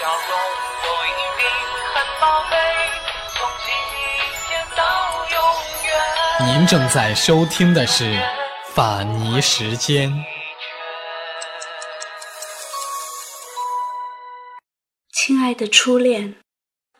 [0.00, 0.16] 笑容
[0.82, 1.44] 都一定
[1.92, 2.56] 很宝贝，
[3.34, 3.68] 从今
[4.48, 4.80] 天到
[5.28, 5.36] 永
[6.48, 6.56] 远。
[6.58, 8.04] 您正在收听的是
[8.72, 10.10] 《法尼时间》。
[15.12, 16.36] 亲爱的初恋，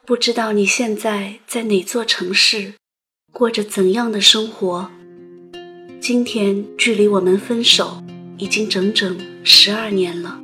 [0.04, 2.74] 不知道你现在在哪座城市，
[3.32, 4.90] 过着怎样的生活？
[6.02, 8.02] 今天距离我们分手
[8.36, 10.38] 已经整整十二年了。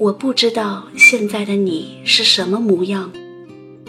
[0.00, 3.12] 我不知道现在的你是什么模样，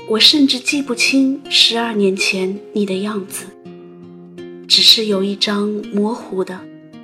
[0.09, 3.45] 我甚至记不清十二年前你的样子，
[4.67, 6.59] 只是有一张模糊的，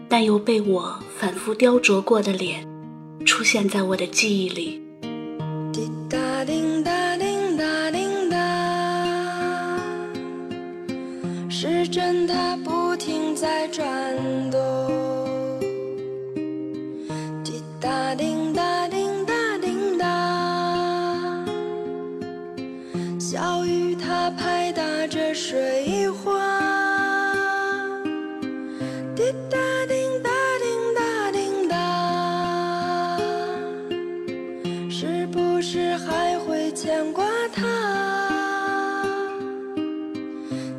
[0.10, 2.68] 但又被我反复雕琢过的脸，
[3.26, 4.82] 出现在我的记忆里。
[5.72, 8.38] 滴答叮答叮答叮答，
[11.50, 14.47] 时针它不停在转
[23.30, 26.32] 小雨它拍打着水花。
[29.14, 30.30] 滴答滴答
[30.64, 31.76] 滴答滴答。
[34.90, 37.66] 是不是还会牵挂他？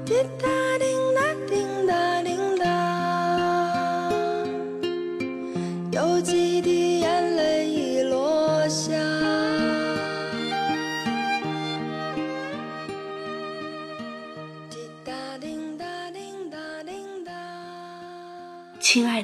[0.07, 0.49] 滴答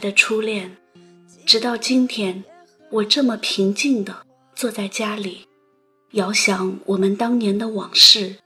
[0.04, 0.76] 的初恋，
[1.46, 2.44] 直到今天，
[2.90, 5.48] 我这么平静的坐在家里，
[6.10, 8.36] 遥想我们当年的往事，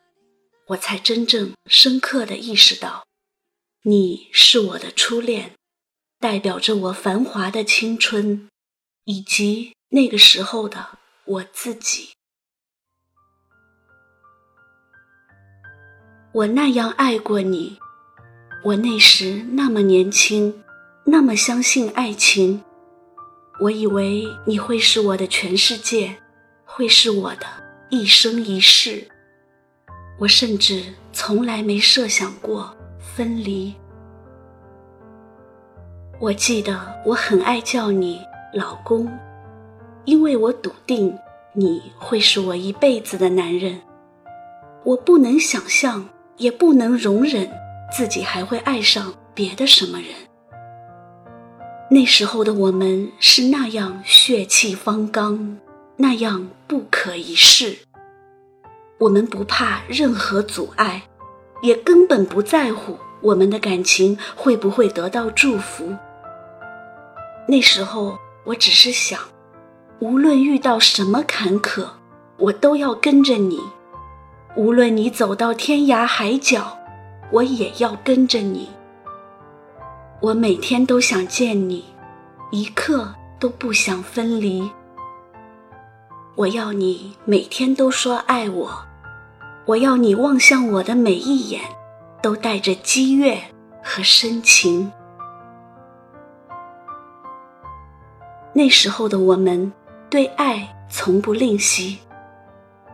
[0.68, 3.04] 我才真正深刻的意识到，
[3.82, 5.56] 你是我的初恋，
[6.20, 8.48] 代表着我繁华的青春，
[9.02, 12.10] 以及那个时候的我自己。
[16.32, 17.80] 我那样爱过你，
[18.62, 20.62] 我那时那么年轻，
[21.10, 22.62] 那么相信爱情。
[23.62, 26.14] 我以为你会是我的全世界，
[26.66, 27.46] 会是我的
[27.88, 29.08] 一生一世。
[30.18, 33.74] 我甚至从来没设想过分离。
[36.20, 38.20] 我记得我很爱叫你
[38.52, 39.10] 老公，
[40.04, 41.18] 因为我笃定
[41.54, 43.80] 你会是我一辈子的男人。
[44.84, 47.50] 我不能想象，也不能容忍
[47.90, 50.27] 自己还会爱上别的什么人。
[51.90, 55.56] 那时候的我们是那样血气方刚，
[55.96, 57.78] 那样不可一世。
[58.98, 61.04] 我们不怕任何阻碍，
[61.62, 65.96] 也根本不在乎我们的感情会不会得到祝福。
[67.46, 69.18] 那时候我只是想，
[70.00, 71.86] 无论遇到什么坎坷，
[72.36, 73.56] 我都要跟着你；
[74.56, 76.76] 无论你走到天涯海角，
[77.32, 78.68] 我也要跟着你。
[80.20, 81.84] 我每天都想见你，
[82.50, 84.68] 一刻都不想分离。
[86.34, 88.68] 我要你每天都说爱我，
[89.64, 91.62] 我要你望向我的每一眼，
[92.20, 93.38] 都带着激越
[93.80, 94.90] 和深情。
[98.52, 99.72] 那时候的我们，
[100.10, 101.98] 对爱从不吝惜，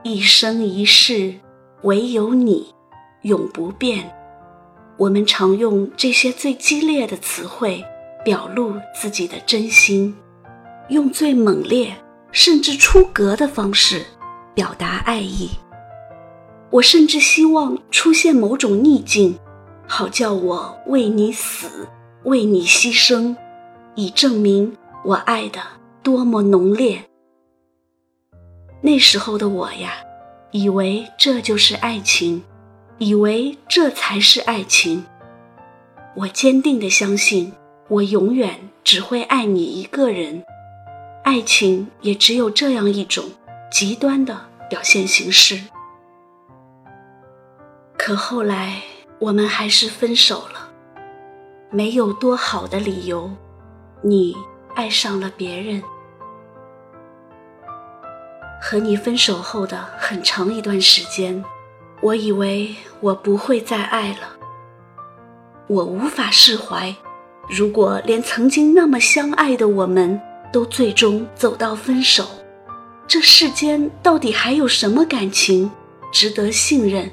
[0.02, 1.34] 一生一世，
[1.84, 2.74] 唯有你，
[3.22, 4.14] 永不变。
[4.96, 7.84] 我们常用这些最激烈的词汇
[8.24, 10.16] 表露自己的真心，
[10.88, 11.94] 用最猛烈
[12.30, 14.04] 甚至出格的方式
[14.54, 15.50] 表达爱意。
[16.70, 19.38] 我甚至希望出现某种逆境，
[19.86, 21.88] 好叫我为你死，
[22.22, 23.36] 为你牺牲，
[23.96, 25.60] 以证明我爱的
[26.02, 27.04] 多么浓烈。
[28.80, 29.94] 那时候的我呀，
[30.52, 32.42] 以为这就是爱情。
[32.98, 35.04] 以为这才是爱情。
[36.16, 37.52] 我坚定地相信，
[37.88, 40.44] 我永远只会爱你一个人。
[41.24, 43.24] 爱情也只有这样一种
[43.70, 45.58] 极端的表现形式。
[47.96, 48.82] 可后来
[49.18, 50.70] 我们还是分手了，
[51.70, 53.30] 没有多好的理由，
[54.02, 54.36] 你
[54.76, 55.82] 爱上了别人。
[58.62, 61.44] 和你分手后的很长一段时间。
[62.04, 64.36] 我以为我不会再爱了，
[65.68, 66.94] 我无法释怀。
[67.48, 70.20] 如果连曾经那么相爱的我们
[70.52, 72.26] 都最终走到分手，
[73.06, 75.70] 这世间到底还有什么感情
[76.12, 77.10] 值得信任？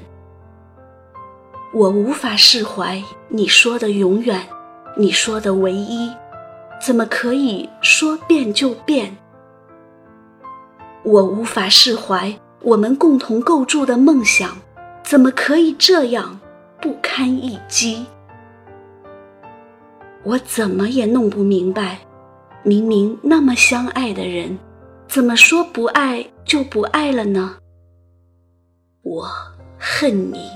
[1.72, 4.46] 我无法释怀你说的永远，
[4.98, 6.12] 你说的唯一，
[6.78, 9.16] 怎么可以说变就变？
[11.02, 14.58] 我无法释怀我们共同构筑的梦想，
[15.02, 16.40] 怎么可以这样
[16.80, 18.06] 不堪一击？
[20.24, 21.98] 我怎么也弄不明白，
[22.62, 24.58] 明明那么相爱的人，
[25.08, 27.56] 怎么说不爱就不爱了呢？
[29.02, 29.28] 我
[29.78, 30.48] 恨你。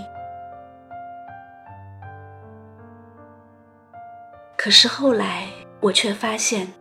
[4.57, 5.49] 可是后来，
[5.81, 6.73] 我却发现，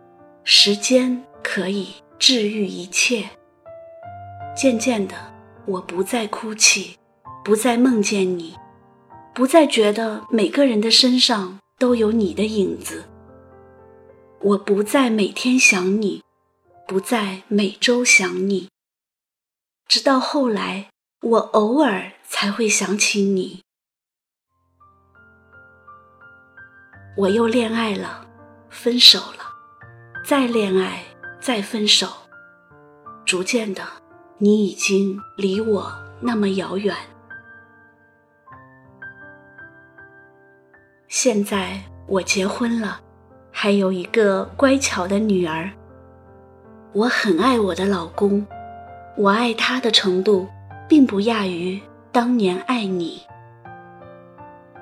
[0.44, 3.24] 时间可以治愈一切。
[4.56, 5.14] 渐渐的，
[5.66, 6.96] 我不再哭泣，
[7.46, 8.56] 不再梦见你，
[9.32, 13.04] 不再觉得每个人的身上都有你的影子。
[14.40, 16.24] 我不再每天想你，
[16.88, 18.68] 不再每周想你。
[19.86, 20.90] 直到后来，
[21.22, 23.60] 我偶尔才会想起你。
[27.16, 28.26] 我又恋爱了，
[28.70, 29.54] 分手了，
[30.24, 31.04] 再恋爱，
[31.40, 32.08] 再分手。
[33.24, 33.84] 逐渐的，
[34.38, 36.92] 你已经离我那么遥远。
[41.26, 41.76] 现在
[42.06, 43.00] 我结婚了，
[43.50, 45.68] 还有一个乖巧的女儿。
[46.92, 48.46] 我很爱我的老公，
[49.16, 50.46] 我爱他的程度，
[50.88, 51.82] 并不亚于
[52.12, 53.22] 当年爱你。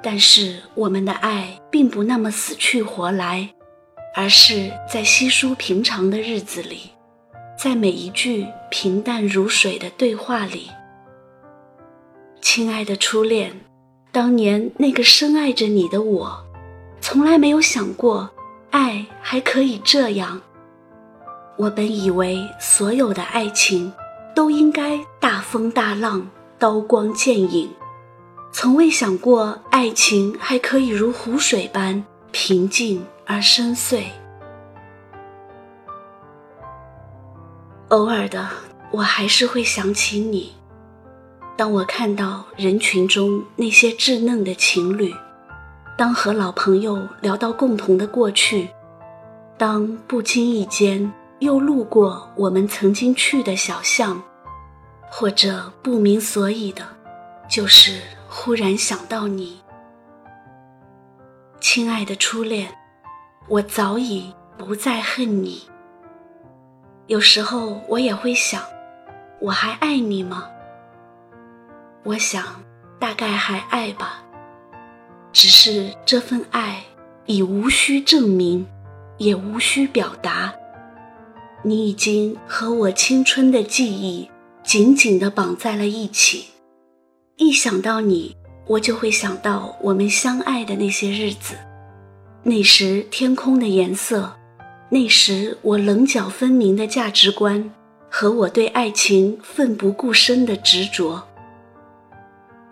[0.03, 3.49] 但是我们的爱并不那么死去活来，
[4.15, 6.91] 而是在稀疏平常的日子里，
[7.59, 10.71] 在每一句平淡如水的对话里。
[12.43, 13.59] 亲爱的初恋，
[14.15, 16.41] 当年那个深爱着你的我，
[17.01, 18.31] 从来没有想过
[18.71, 20.41] 爱还可以这样。
[21.57, 23.93] 我本以为所有的爱情
[24.33, 26.31] 都应该大风大浪、
[26.61, 27.69] 刀光剑影。
[28.53, 34.05] 从未想过，爱情还可以如湖水般平静而深邃。
[37.89, 38.49] 偶尔的，
[38.93, 40.53] 我还是会想起你。
[41.57, 45.15] 当我看到人群中那些稚嫩的情侣，
[45.97, 48.69] 当和老朋友聊到共同的过去，
[49.57, 54.23] 当不经意间又路过我们曾经去的小巷，
[55.09, 56.83] 或者不明所以的，
[57.49, 58.01] 就是。
[58.37, 59.61] 忽然想到你，
[61.61, 62.69] 亲爱的初恋，
[63.47, 65.63] 我早已不再恨你。
[67.07, 68.61] 有时候我也会想，
[69.41, 70.49] 我还爱你吗？
[72.05, 72.63] 我想，
[72.99, 74.23] 大概还爱吧，
[75.33, 76.85] 只是这份爱
[77.25, 78.67] 已无需证明，
[79.17, 80.53] 也无需表达。
[81.63, 84.31] 你已经和我青春的记忆
[84.63, 86.49] 紧紧地绑在了一起。
[87.37, 88.37] 一想到你，
[88.67, 91.55] 我就会想到我们相爱的那些日子。
[92.43, 94.37] 那时天空的颜色，
[94.91, 97.73] 那时我棱角分明的价值观
[98.11, 101.27] 和我对爱情奋不顾身的执着。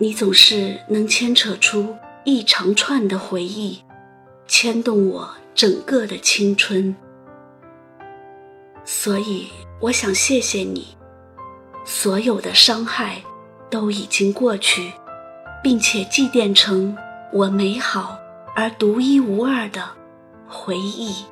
[0.03, 3.81] 你总是能牵扯出一长串的回忆，
[4.49, 6.93] 牵动我整个的青春。
[8.85, 9.47] 所以
[9.81, 10.97] 我想谢谢你，
[11.85, 13.23] 所有的伤害。
[13.71, 14.93] 都已经过去，
[15.63, 16.95] 并且祭奠成
[17.33, 18.19] 我美好
[18.57, 19.89] 而独一无二的
[20.47, 21.25] 回忆。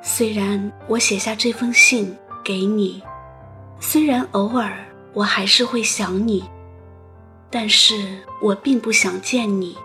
[0.00, 3.02] 虽然我写下这封信给你，
[3.78, 4.76] 虽然偶尔
[5.12, 6.44] 我还是会想你，
[7.50, 9.76] 但是我并不想见你，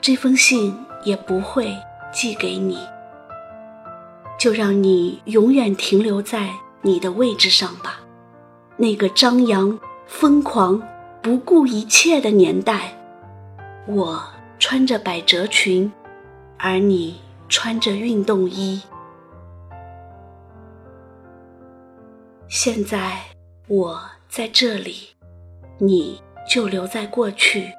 [0.00, 1.76] 这封信也不会
[2.12, 2.78] 寄给你。
[4.38, 6.50] 就让你永远停留在
[6.82, 8.00] 你的位置上吧，
[8.76, 10.82] 那个张扬、疯狂、
[11.20, 12.96] 不顾一切的年代，
[13.86, 14.22] 我
[14.58, 15.92] 穿着百褶裙，
[16.56, 18.80] 而你穿着运动衣。
[22.52, 23.16] 现在
[23.68, 25.10] 我在这里，
[25.78, 27.70] 你就留在过去。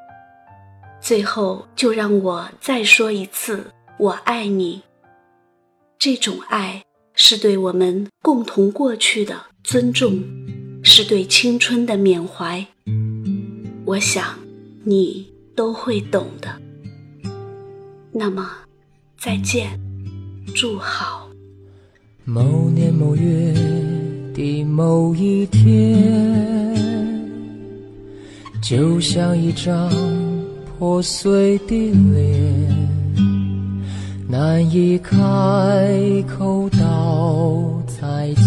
[1.02, 4.82] 最后，就让我再说一次，我爱你。
[6.00, 6.86] 这种爱
[7.16, 10.24] 是对我们共同过去的尊重，
[10.82, 12.66] 是对青春的缅怀。
[13.84, 14.40] 我想
[14.86, 16.62] 你都会懂的。
[18.14, 18.50] 那么，
[19.20, 19.78] 再见，
[20.56, 21.30] 祝好。
[22.24, 23.54] 某年某月
[24.42, 26.02] 的某一天，
[28.60, 29.88] 就像一张
[30.66, 32.90] 破碎的脸。
[34.28, 35.16] 难以开
[36.28, 38.44] 口道再见，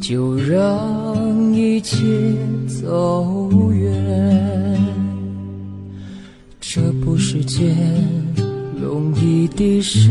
[0.00, 2.04] 就让一切
[2.66, 4.82] 走远。
[6.60, 7.76] 这不是件
[8.80, 10.10] 容易的事，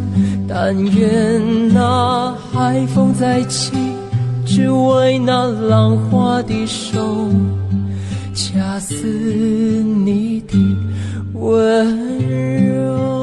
[0.53, 3.71] 但愿那海风再起，
[4.45, 7.29] 只为那浪花的手，
[8.33, 10.57] 恰似你的
[11.35, 12.19] 温
[12.67, 13.20] 柔。